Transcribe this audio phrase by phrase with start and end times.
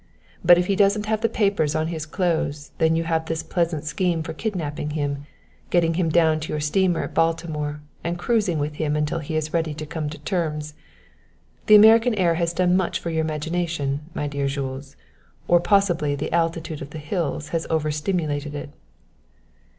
[0.43, 4.23] But if he hasn't the papers on his clothes then you have this pleasant scheme
[4.23, 5.27] for kidnapping him,
[5.69, 9.53] getting him down to your steamer at Baltimore and cruising with him until he is
[9.53, 10.73] ready to come to terms.
[11.67, 14.95] The American air has done much for your imagination, my dear Jules;
[15.47, 18.71] or possibly the altitude of the hills has over stimulated it."